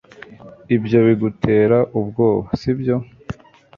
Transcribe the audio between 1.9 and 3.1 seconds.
ubwoba, sibyo